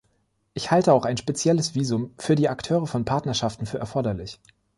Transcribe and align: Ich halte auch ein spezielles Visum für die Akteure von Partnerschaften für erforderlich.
Ich 0.55 0.71
halte 0.71 0.93
auch 0.93 1.05
ein 1.05 1.15
spezielles 1.17 1.75
Visum 1.75 2.11
für 2.17 2.33
die 2.33 2.49
Akteure 2.49 2.87
von 2.87 3.05
Partnerschaften 3.05 3.67
für 3.67 3.77
erforderlich. 3.77 4.39